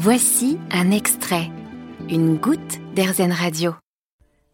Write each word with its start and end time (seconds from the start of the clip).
Voici 0.00 0.58
un 0.70 0.92
extrait, 0.92 1.50
une 2.08 2.36
goutte 2.36 2.78
d'Airzen 2.94 3.32
Radio. 3.32 3.74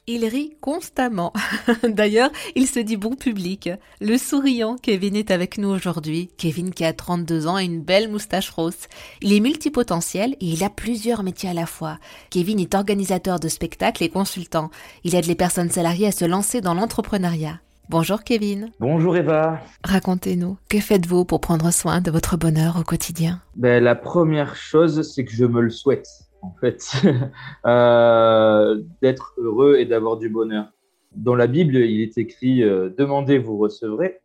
Il 0.06 0.24
rit 0.24 0.56
constamment. 0.62 1.34
D'ailleurs, 1.86 2.30
il 2.54 2.66
se 2.66 2.80
dit 2.80 2.96
bon 2.96 3.14
public. 3.14 3.68
Le 4.00 4.16
souriant 4.16 4.76
Kevin 4.78 5.16
est 5.16 5.30
avec 5.30 5.58
nous 5.58 5.68
aujourd'hui. 5.68 6.30
Kevin 6.38 6.72
qui 6.72 6.82
a 6.86 6.94
32 6.94 7.46
ans 7.46 7.58
et 7.58 7.64
une 7.66 7.82
belle 7.82 8.10
moustache 8.10 8.48
rose. 8.48 8.88
Il 9.20 9.34
est 9.34 9.40
multipotentiel 9.40 10.32
et 10.40 10.46
il 10.46 10.64
a 10.64 10.70
plusieurs 10.70 11.22
métiers 11.22 11.50
à 11.50 11.54
la 11.54 11.66
fois. 11.66 11.98
Kevin 12.30 12.58
est 12.58 12.74
organisateur 12.74 13.38
de 13.38 13.48
spectacles 13.48 14.02
et 14.02 14.08
consultant. 14.08 14.70
Il 15.04 15.14
aide 15.14 15.26
les 15.26 15.34
personnes 15.34 15.70
salariées 15.70 16.06
à 16.06 16.12
se 16.12 16.24
lancer 16.24 16.62
dans 16.62 16.72
l'entrepreneuriat. 16.72 17.60
Bonjour 17.90 18.24
Kevin. 18.24 18.70
Bonjour 18.80 19.14
Eva. 19.14 19.60
Racontez-nous, 19.84 20.56
que 20.70 20.80
faites-vous 20.80 21.26
pour 21.26 21.40
prendre 21.40 21.70
soin 21.70 22.00
de 22.00 22.10
votre 22.10 22.38
bonheur 22.38 22.78
au 22.80 22.82
quotidien? 22.82 23.42
Ben, 23.56 23.84
La 23.84 23.94
première 23.94 24.56
chose, 24.56 25.02
c'est 25.02 25.26
que 25.26 25.32
je 25.32 25.44
me 25.44 25.60
le 25.60 25.68
souhaite 25.68 26.08
en 26.40 26.54
fait, 26.60 26.82
euh, 27.66 28.82
d'être 29.02 29.34
heureux 29.36 29.76
et 29.76 29.84
d'avoir 29.84 30.16
du 30.16 30.30
bonheur. 30.30 30.72
Dans 31.14 31.34
la 31.34 31.46
Bible, 31.46 31.76
il 31.76 32.00
est 32.00 32.16
écrit 32.16 32.62
euh, 32.62 32.88
Demandez, 32.96 33.38
vous 33.38 33.58
recevrez. 33.58 34.20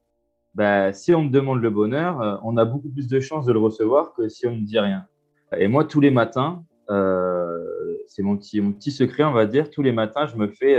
Ben, 0.55 0.93
si 0.93 1.13
on 1.13 1.23
me 1.23 1.29
demande 1.29 1.61
le 1.61 1.69
bonheur, 1.69 2.21
euh, 2.21 2.37
on 2.43 2.55
a 2.55 2.63
beaucoup 2.63 2.89
plus 2.89 3.07
de 3.07 3.19
chances 3.19 3.45
de 3.45 3.51
le 3.51 3.59
recevoir 3.59 4.13
que 4.13 4.29
si 4.29 4.47
on 4.47 4.55
ne 4.55 4.65
dit 4.65 4.79
rien. 4.79 5.05
Et 5.57 5.67
moi, 5.67 5.83
tous 5.83 5.99
les 5.99 6.11
matins, 6.11 6.63
c'est 8.07 8.23
mon 8.23 8.37
petit, 8.37 8.61
mon 8.61 8.71
petit 8.71 8.91
secret, 8.91 9.23
on 9.23 9.33
va 9.33 9.45
dire, 9.45 9.69
tous 9.69 9.81
les 9.81 9.91
matins, 9.91 10.25
je 10.27 10.37
me 10.37 10.47
fais 10.47 10.75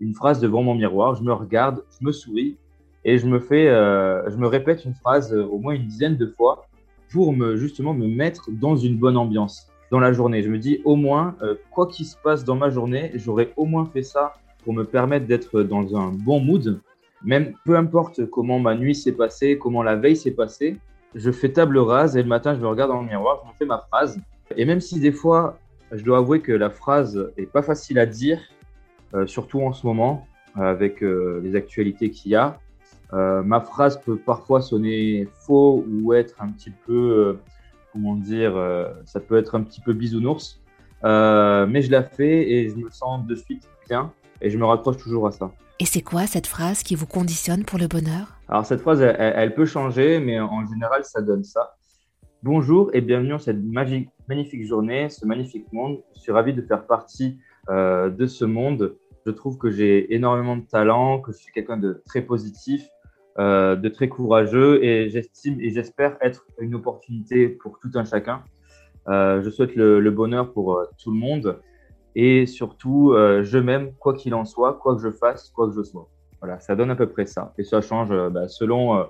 une 0.00 0.14
phrase 0.14 0.40
devant 0.40 0.62
mon 0.62 0.74
miroir, 0.74 1.14
je 1.14 1.22
me 1.22 1.32
regarde, 1.32 1.84
je 1.98 2.04
me 2.04 2.12
souris 2.12 2.56
et 3.04 3.18
je 3.18 3.26
me 3.26 3.38
fais, 3.38 3.66
je 3.66 4.36
me 4.36 4.46
répète 4.46 4.84
une 4.84 4.94
phrase 4.94 5.32
au 5.32 5.58
moins 5.58 5.74
une 5.74 5.86
dizaine 5.86 6.16
de 6.16 6.26
fois 6.26 6.66
pour 7.10 7.32
me 7.32 7.56
justement 7.56 7.94
me 7.94 8.06
mettre 8.06 8.50
dans 8.50 8.76
une 8.76 8.98
bonne 8.98 9.16
ambiance 9.16 9.70
dans 9.90 10.00
la 10.00 10.12
journée. 10.12 10.42
Je 10.42 10.50
me 10.50 10.58
dis 10.58 10.80
au 10.84 10.96
moins, 10.96 11.36
euh, 11.42 11.54
quoi 11.70 11.86
qu'il 11.86 12.06
se 12.06 12.16
passe 12.16 12.44
dans 12.44 12.56
ma 12.56 12.70
journée, 12.70 13.12
j'aurais 13.14 13.52
au 13.56 13.64
moins 13.64 13.86
fait 13.86 14.02
ça 14.02 14.34
pour 14.64 14.74
me 14.74 14.84
permettre 14.84 15.26
d'être 15.26 15.62
dans 15.62 15.96
un 15.96 16.10
bon 16.10 16.40
mood. 16.40 16.80
Même 17.24 17.54
peu 17.64 17.76
importe 17.76 18.26
comment 18.26 18.58
ma 18.58 18.74
nuit 18.74 18.94
s'est 18.94 19.12
passée, 19.12 19.58
comment 19.58 19.82
la 19.82 19.96
veille 19.96 20.16
s'est 20.16 20.32
passée, 20.32 20.76
je 21.14 21.30
fais 21.30 21.50
table 21.50 21.78
rase 21.78 22.16
et 22.16 22.22
le 22.22 22.28
matin, 22.28 22.54
je 22.54 22.60
me 22.60 22.66
regarde 22.66 22.90
dans 22.90 23.00
le 23.00 23.08
miroir, 23.08 23.40
je 23.42 23.48
me 23.48 23.54
fais 23.54 23.64
ma 23.64 23.78
phrase. 23.78 24.20
Et 24.56 24.64
même 24.64 24.80
si 24.80 25.00
des 25.00 25.12
fois, 25.12 25.58
je 25.92 26.04
dois 26.04 26.18
avouer 26.18 26.40
que 26.40 26.52
la 26.52 26.70
phrase 26.70 27.32
est 27.36 27.46
pas 27.46 27.62
facile 27.62 27.98
à 27.98 28.06
dire, 28.06 28.38
euh, 28.38 28.55
surtout 29.26 29.62
en 29.62 29.72
ce 29.72 29.86
moment, 29.86 30.26
avec 30.54 31.02
euh, 31.02 31.40
les 31.42 31.54
actualités 31.56 32.10
qu'il 32.10 32.32
y 32.32 32.34
a, 32.34 32.58
ma 33.12 33.60
phrase 33.60 34.00
peut 34.00 34.16
parfois 34.16 34.60
sonner 34.60 35.28
faux 35.46 35.84
ou 35.88 36.12
être 36.12 36.34
un 36.40 36.48
petit 36.48 36.72
peu 36.86 37.38
comment 37.96 38.16
dire, 38.16 38.54
euh, 38.56 38.92
ça 39.06 39.20
peut 39.20 39.38
être 39.38 39.54
un 39.54 39.62
petit 39.62 39.80
peu 39.80 39.94
bisounours, 39.94 40.60
euh, 41.04 41.66
mais 41.66 41.80
je 41.80 41.90
la 41.90 42.02
fais 42.02 42.50
et 42.50 42.68
je 42.68 42.74
me 42.76 42.90
sens 42.90 43.26
de 43.26 43.34
suite 43.34 43.66
bien 43.88 44.12
et 44.42 44.50
je 44.50 44.58
me 44.58 44.66
raccroche 44.66 44.98
toujours 44.98 45.26
à 45.26 45.32
ça. 45.32 45.50
Et 45.80 45.86
c'est 45.86 46.02
quoi 46.02 46.26
cette 46.26 46.46
phrase 46.46 46.82
qui 46.82 46.94
vous 46.94 47.06
conditionne 47.06 47.64
pour 47.64 47.78
le 47.78 47.86
bonheur? 47.86 48.38
Alors 48.48 48.66
cette 48.66 48.80
phrase, 48.80 49.00
elle, 49.00 49.54
peut 49.54 49.64
changer, 49.64 50.20
mais 50.20 50.38
en 50.38 50.66
général, 50.66 51.04
ça 51.04 51.22
donne 51.22 51.42
ça. 51.42 51.76
Bonjour 52.42 52.90
et 52.92 53.00
bienvenue 53.00 53.30
dans 53.30 53.38
cette 53.38 53.62
magique, 53.62 54.10
magnifique 54.28 54.66
journée, 54.66 55.08
ce 55.08 55.24
magnifique 55.24 55.72
monde. 55.72 56.02
Je 56.14 56.20
suis 56.20 56.32
ravi 56.32 56.52
de 56.52 56.60
faire 56.60 56.86
partie 56.86 57.38
euh, 57.68 58.10
de 58.10 58.26
ce 58.26 58.44
monde. 58.44 58.96
Je 59.24 59.30
trouve 59.32 59.58
que 59.58 59.70
j'ai 59.70 60.14
énormément 60.14 60.56
de 60.56 60.64
talent, 60.64 61.20
que 61.20 61.32
je 61.32 61.38
suis 61.38 61.52
quelqu'un 61.52 61.76
de 61.76 62.02
très 62.06 62.22
positif 62.22 62.88
euh, 63.38 63.76
de 63.76 63.88
très 63.88 64.08
courageux 64.08 64.82
et 64.82 65.10
j'estime 65.10 65.60
et 65.60 65.70
j'espère 65.70 66.16
être 66.22 66.46
une 66.60 66.74
opportunité 66.74 67.48
pour 67.48 67.78
tout 67.80 67.90
un 67.94 68.04
chacun. 68.04 68.42
Euh, 69.08 69.42
je 69.42 69.50
souhaite 69.50 69.74
le, 69.74 70.10
bonheur 70.10 70.52
pour 70.52 70.80
tout 70.98 71.10
le 71.10 71.18
monde 71.18 71.60
et 72.14 72.46
surtout, 72.46 73.12
je 73.14 73.58
m'aime 73.58 73.92
quoi 73.98 74.14
qu'il 74.14 74.34
en 74.34 74.46
soit, 74.46 74.74
quoi 74.74 74.96
que 74.96 75.02
je 75.02 75.10
fasse, 75.10 75.50
quoi 75.50 75.68
que 75.68 75.74
je 75.74 75.82
sois. 75.82 76.08
Voilà, 76.40 76.60
ça 76.60 76.74
donne 76.74 76.90
à 76.90 76.96
peu 76.96 77.08
près 77.08 77.26
ça. 77.26 77.52
Et 77.58 77.64
ça 77.64 77.82
change 77.82 78.08
bah, 78.30 78.48
selon, 78.48 79.06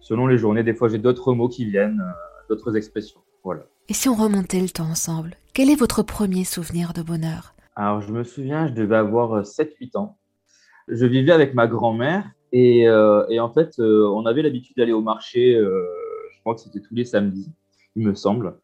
selon 0.00 0.26
les 0.26 0.38
journées. 0.38 0.62
Des 0.62 0.72
fois, 0.72 0.88
j'ai 0.88 0.98
d'autres 0.98 1.34
mots 1.34 1.48
qui 1.48 1.66
viennent, 1.66 2.02
d'autres 2.48 2.74
expressions. 2.74 3.20
Voilà. 3.44 3.64
Et 3.88 3.94
si 3.94 4.08
on 4.08 4.14
remontait 4.14 4.60
le 4.60 4.68
temps 4.68 4.90
ensemble, 4.90 5.36
quel 5.52 5.70
est 5.70 5.76
votre 5.76 6.02
premier 6.02 6.44
souvenir 6.44 6.92
de 6.92 7.02
bonheur? 7.02 7.55
Alors, 7.78 8.00
je 8.00 8.10
me 8.10 8.24
souviens, 8.24 8.66
je 8.66 8.72
devais 8.72 8.96
avoir 8.96 9.44
7-8 9.44 9.98
ans. 9.98 10.16
Je 10.88 11.04
vivais 11.04 11.32
avec 11.32 11.52
ma 11.52 11.66
grand-mère 11.66 12.24
et, 12.52 12.88
euh, 12.88 13.26
en 13.38 13.52
fait, 13.52 13.78
euh, 13.78 14.08
on 14.08 14.24
avait 14.24 14.40
l'habitude 14.40 14.78
d'aller 14.78 14.92
au 14.92 15.02
marché, 15.02 15.54
euh, 15.54 15.84
je 16.34 16.40
crois 16.40 16.54
que 16.54 16.62
c'était 16.62 16.80
tous 16.80 16.94
les 16.94 17.04
samedis, 17.04 17.52
il 17.96 18.06
me 18.06 18.14
semble. 18.14 18.54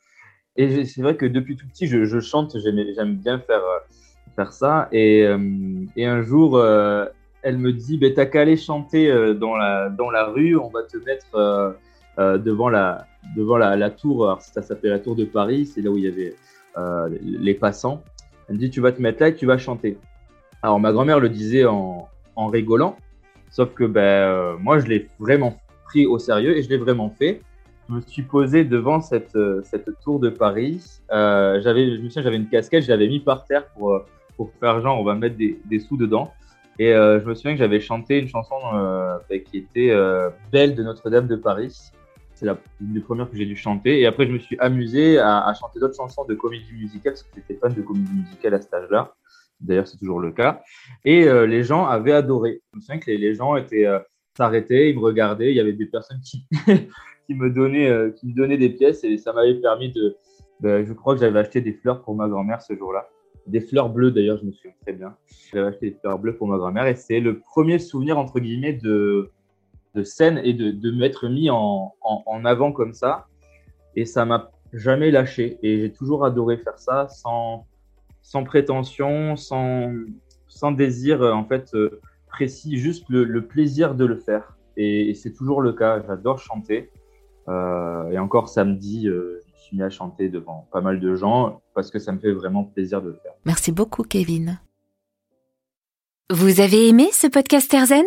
Et 0.56 0.86
c'est 0.86 1.02
vrai 1.02 1.16
que 1.16 1.26
depuis 1.26 1.56
tout 1.56 1.66
petit, 1.68 1.86
je, 1.86 2.20
chante, 2.20 2.56
j'aime 2.58 3.16
bien 3.16 3.38
faire, 3.38 3.62
faire 4.34 4.52
ça. 4.52 4.88
Et, 4.92 5.26
un 5.26 6.22
jour, 6.22 6.62
elle 7.42 7.58
me 7.58 7.72
dit 7.72 7.98
bah, 7.98 8.08
T'as 8.14 8.26
qu'à 8.26 8.42
aller 8.42 8.56
chanter 8.56 9.34
dans 9.34 9.56
la, 9.56 9.90
dans 9.90 10.10
la 10.10 10.24
rue, 10.24 10.56
on 10.56 10.68
va 10.68 10.82
te 10.84 10.98
mettre 10.98 11.76
devant, 12.18 12.68
la, 12.68 13.06
devant 13.36 13.56
la 13.56 13.90
tour. 13.90 14.24
Alors, 14.24 14.42
ça 14.42 14.62
s'appelait 14.62 14.90
la 14.90 15.00
tour 15.00 15.16
de 15.16 15.24
Paris, 15.24 15.66
c'est 15.66 15.80
là 15.82 15.90
où 15.90 15.96
il 15.96 16.04
y 16.04 16.08
avait 16.08 16.34
les 17.22 17.54
passants. 17.54 18.04
Me 18.52 18.58
dit 18.58 18.70
Tu 18.70 18.80
vas 18.80 18.92
te 18.92 19.00
mettre 19.00 19.20
là 19.22 19.28
et 19.28 19.34
tu 19.34 19.46
vas 19.46 19.58
chanter. 19.58 19.96
Alors, 20.62 20.78
ma 20.78 20.92
grand-mère 20.92 21.18
le 21.18 21.28
disait 21.28 21.64
en, 21.64 22.08
en 22.36 22.46
rigolant. 22.48 22.96
Sauf 23.50 23.72
que 23.74 23.84
ben, 23.84 24.00
euh, 24.00 24.56
moi, 24.58 24.78
je 24.78 24.86
l'ai 24.86 25.08
vraiment 25.18 25.58
pris 25.86 26.06
au 26.06 26.18
sérieux 26.18 26.56
et 26.56 26.62
je 26.62 26.68
l'ai 26.68 26.76
vraiment 26.76 27.10
fait. 27.10 27.40
Je 27.88 27.94
me 27.94 28.00
suis 28.02 28.22
posé 28.22 28.64
devant 28.64 29.00
cette, 29.00 29.34
euh, 29.36 29.62
cette 29.64 29.88
tour 30.04 30.20
de 30.20 30.28
Paris. 30.28 30.80
Euh, 31.10 31.60
j'avais, 31.62 31.96
je 31.96 32.00
me 32.02 32.08
souviens, 32.08 32.22
j'avais 32.22 32.36
une 32.36 32.48
casquette, 32.48 32.84
je 32.84 32.90
l'avais 32.90 33.08
mis 33.08 33.20
par 33.20 33.44
terre 33.44 33.66
pour, 33.68 34.02
pour 34.36 34.50
faire 34.60 34.80
genre, 34.80 35.00
on 35.00 35.04
va 35.04 35.14
mettre 35.14 35.36
des, 35.36 35.58
des 35.64 35.80
sous 35.80 35.96
dedans. 35.96 36.30
Et 36.78 36.92
je 36.92 37.24
me 37.24 37.34
souviens 37.34 37.52
que 37.52 37.58
j'avais 37.58 37.80
chanté 37.80 38.18
une 38.18 38.28
chanson 38.28 38.56
ben, 39.28 39.42
qui 39.44 39.58
était 39.58 39.94
Belle 40.50 40.74
de 40.74 40.82
Notre-Dame 40.82 41.26
de 41.26 41.36
Paris. 41.36 41.92
C'est 42.42 42.50
une 42.80 42.92
des 42.92 43.00
premières 43.00 43.30
que 43.30 43.36
j'ai 43.36 43.46
dû 43.46 43.56
chanter. 43.56 44.00
Et 44.00 44.06
après, 44.06 44.26
je 44.26 44.32
me 44.32 44.38
suis 44.38 44.56
amusé 44.58 45.18
à, 45.18 45.52
chanter 45.58 45.78
d'autres 45.78 45.94
chansons 45.94 46.24
de 46.24 46.34
comédie 46.34 46.72
musicale 46.72 47.12
parce 47.12 47.22
que 47.22 47.28
j'étais 47.36 47.54
fan 47.54 47.72
de 47.72 47.82
comédie 47.82 48.12
musicale 48.12 48.54
à 48.54 48.60
cet 48.60 48.74
âge-là. 48.74 49.14
D'ailleurs, 49.60 49.86
c'est 49.86 49.96
toujours 49.96 50.18
le 50.18 50.32
cas. 50.32 50.62
Et 51.04 51.28
euh, 51.28 51.46
les 51.46 51.62
gens 51.62 51.86
avaient 51.86 52.12
adoré. 52.12 52.60
Je 52.72 52.78
me 52.78 52.80
souviens 52.80 52.98
que 52.98 53.10
les, 53.10 53.34
gens 53.34 53.54
étaient 53.54 53.86
euh, 53.86 54.00
s'arrêtaient, 54.36 54.90
ils 54.90 54.96
me 54.96 55.02
regardaient. 55.02 55.50
Il 55.50 55.56
y 55.56 55.60
avait 55.60 55.72
des 55.72 55.86
personnes 55.86 56.20
qui, 56.20 56.46
qui, 57.26 57.34
me 57.34 57.48
donnaient, 57.48 57.88
euh, 57.88 58.10
qui 58.10 58.26
me 58.26 58.34
donnaient 58.34 58.58
des 58.58 58.70
pièces 58.70 59.04
et 59.04 59.16
ça 59.18 59.32
m'avait 59.32 59.60
permis 59.60 59.92
de. 59.92 60.16
Ben, 60.58 60.84
je 60.84 60.92
crois 60.92 61.14
que 61.14 61.20
j'avais 61.20 61.38
acheté 61.38 61.60
des 61.60 61.72
fleurs 61.72 62.02
pour 62.02 62.16
ma 62.16 62.28
grand-mère 62.28 62.60
ce 62.60 62.74
jour-là. 62.74 63.08
Des 63.46 63.60
fleurs 63.60 63.88
bleues 63.88 64.10
d'ailleurs, 64.10 64.38
je 64.38 64.46
me 64.46 64.52
souviens 64.52 64.74
très 64.82 64.92
bien. 64.92 65.16
J'avais 65.52 65.68
acheté 65.68 65.90
des 65.90 65.96
fleurs 65.96 66.18
bleues 66.18 66.36
pour 66.36 66.48
ma 66.48 66.56
grand-mère 66.56 66.86
et 66.86 66.94
c'est 66.96 67.20
le 67.20 67.38
premier 67.38 67.78
souvenir, 67.78 68.18
entre 68.18 68.40
guillemets, 68.40 68.72
de, 68.72 69.30
de 69.94 70.02
scène 70.02 70.40
et 70.44 70.54
de, 70.54 70.70
de 70.70 70.90
m'être 70.90 71.28
mis 71.28 71.50
en, 71.50 71.94
en, 72.00 72.22
en 72.26 72.44
avant 72.44 72.72
comme 72.72 72.94
ça. 72.94 73.26
Et 73.94 74.04
ça 74.04 74.24
m'a 74.24 74.50
jamais 74.72 75.10
lâché 75.10 75.58
et 75.62 75.80
j'ai 75.80 75.92
toujours 75.92 76.24
adoré 76.24 76.56
faire 76.56 76.78
ça 76.78 77.08
sans 77.08 77.66
sans 78.22 78.44
prétention, 78.44 79.36
sans, 79.36 79.92
sans 80.48 80.72
désir 80.72 81.22
euh, 81.22 81.32
en 81.32 81.44
fait 81.44 81.74
euh, 81.74 82.00
précis, 82.28 82.78
juste 82.78 83.04
le, 83.08 83.46
plaisir 83.46 83.94
de 83.94 84.06
le 84.06 84.16
faire. 84.16 84.56
Et, 84.76 85.12
c'est 85.14 85.32
toujours 85.32 85.60
le 85.60 85.72
cas. 85.74 86.02
J'adore 86.06 86.38
chanter. 86.38 86.90
Euh, 87.48 88.10
et 88.10 88.18
encore 88.18 88.48
samedi, 88.48 89.06
je 89.06 89.10
me 89.10 89.40
suis 89.56 89.76
mis 89.76 89.82
à 89.82 89.90
chanter 89.90 90.28
devant 90.28 90.66
pas 90.72 90.80
mal 90.80 91.00
de 91.00 91.14
gens 91.14 91.60
parce 91.74 91.90
que 91.90 91.98
ça 91.98 92.12
me 92.12 92.18
fait 92.18 92.32
vraiment 92.32 92.64
plaisir 92.64 93.02
de 93.02 93.08
le 93.08 93.16
faire. 93.16 93.32
Merci 93.44 93.72
beaucoup, 93.72 94.02
Kevin. 94.02 94.58
Vous 96.30 96.60
avez 96.60 96.88
aimé 96.88 97.08
ce 97.12 97.26
podcast 97.26 97.74
Erzen 97.74 98.06